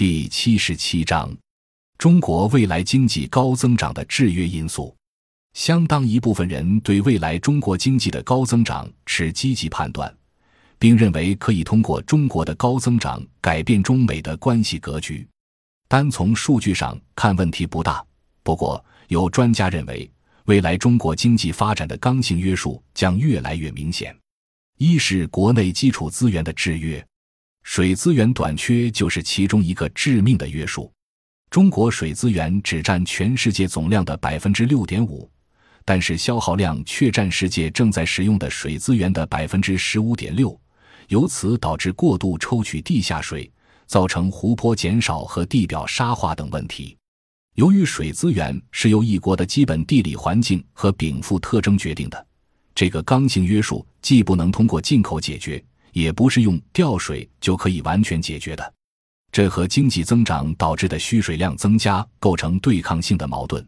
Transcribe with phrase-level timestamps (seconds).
[0.00, 1.30] 第七十七章：
[1.98, 4.96] 中国未来经济高增长的制约因素。
[5.52, 10.10] 相当一部分人对未来中国经济的高增长持积极判断，
[10.78, 15.28] 并认为可以通过中国的高增长改变中美的关系格局。
[15.86, 18.02] 单从数据上看，问题不大。
[18.42, 20.10] 不过，有专家认为，
[20.46, 24.16] 未来中国经济发展的刚性约束将越来越明显。
[24.78, 27.06] 一是国内基础资源的制约，
[27.62, 30.92] 水资源短缺就是其中一个致命的约束。
[31.50, 35.30] 中国水资源只占全世界总量的百分之六点五。
[35.82, 40.56] 但是消耗量却占世界正在使用的水资源的百分之十五点六，
[41.08, 43.50] 由此导致过度抽取地下水，
[43.86, 46.96] 造成湖泊减少和地表沙化等问题。
[47.56, 52.26] 由于水资源是由一国的基本地理环境和禀赋特征决定的，
[52.74, 55.60] 这个刚性约束既不能通过进口解决，
[55.92, 58.74] 也不是用调水就可以完全解决的。
[59.32, 63.66] 这和经济增长导致的需水量增加构成对抗性的矛盾，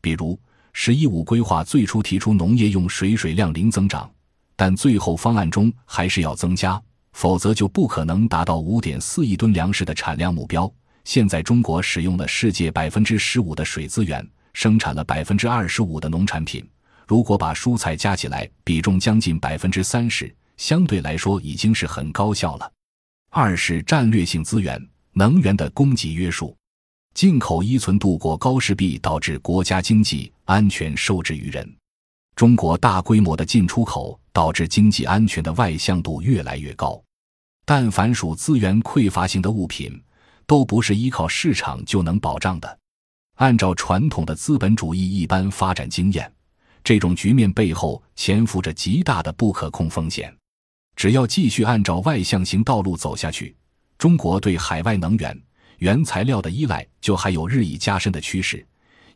[0.00, 0.38] 比如。
[0.76, 4.10] “十一五”规划最初提出农业用水水量零增长，
[4.56, 10.68] 但最后方案中还是要增加，否则就不可能达到五点四亿吨粮食的产量目标。
[11.04, 16.68] 现在中国使用了世界百分之十五的水资源，生产了百分之二十五的农产品。
[17.06, 22.72] 如果把蔬菜加起来，比重将近百分之三十，相对来说已经是很高效了。
[23.30, 24.80] 二是战略性资源
[25.12, 26.56] 能源的供给约束。
[27.14, 31.76] 进口依存度过高势必导致国家经济安全受制于人。
[32.34, 37.00] 中国大规模的进出口导致经济安全的外向度越来越高。
[37.64, 40.02] 但凡属资源匮乏型的物品，
[40.44, 42.78] 都不是依靠市场就能保障的。
[43.36, 46.30] 按照传统的资本主义一般发展经验，
[46.82, 50.36] 这种局面背后潜伏着极大的不可控风险。
[50.96, 53.54] 只要继续按照外向型道路走下去，
[53.98, 55.38] 中国对海外能源。
[55.78, 58.64] 原材料的依赖就还有日益加深的趋势，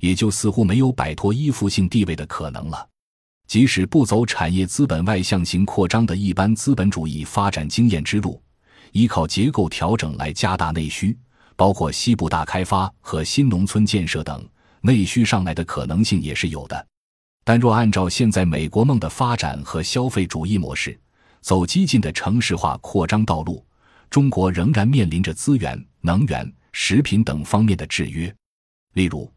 [0.01, 2.87] 也就似乎没有摆脱依附性地位的可能了。
[3.47, 8.43] 即使不走产业资本外向型扩张的一般资本主义发展经验之路，
[8.93, 11.17] 依靠结构调整来加大内需，
[11.57, 14.47] 包括西部大开发和新农村建设等，
[14.83, 16.87] 内需上来的可能性也是有的。
[17.45, 20.99] 但若按照现在美国梦的发展和消费主义模式，
[21.41, 23.65] 走激进的城市化扩张道路，
[24.11, 25.83] 中国仍然面临着资源。
[26.01, 28.33] 能源、食品等方面的制约，
[28.95, 29.31] 例如，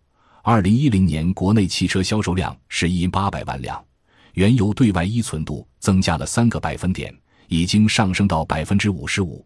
[0.43, 3.83] 二零一零年国内汽车销售量是一八百万辆，
[4.35, 7.13] 原油对外依存度增加了三个百分点，
[7.47, 9.43] 已经上升到百分之五十五。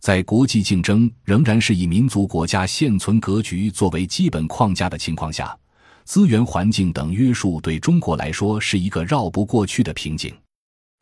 [0.00, 5.56] 在国际竞争仍然是以民族国家现存格局作为基本框架的情况下，
[6.04, 10.34] 资源环境等约束对中国来说是一个绕不过去的瓶颈。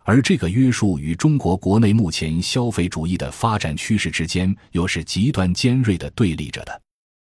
[0.06, 6.80] 而这个约束与中国国内目前消费主义的发展趋势之间，又是极端尖锐的对立着的。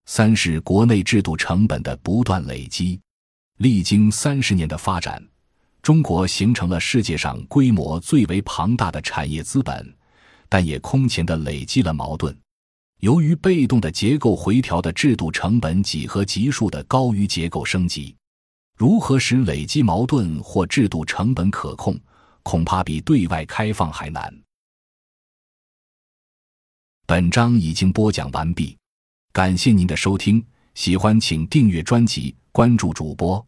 [0.06, 3.00] 三是国内制度成本的不断累积，
[3.58, 5.24] 历经三十年的发展，
[5.82, 9.96] 中国形成了世界上规模最为庞大的产业资本，
[10.48, 12.36] 但也空前的累积了矛盾。
[12.98, 18.16] 由于被动的结构回调的制度成本几何级数的高于结构升级，
[18.76, 21.96] 如何使累积矛盾或制度成本可控？
[22.44, 24.32] 恐怕比对外开放还难。
[27.06, 28.78] 本章已经播讲完毕，
[29.32, 30.42] 感谢您的收听，
[30.74, 33.44] 喜欢请订阅专辑，关注主播，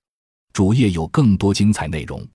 [0.52, 2.26] 主页有更多精彩内容。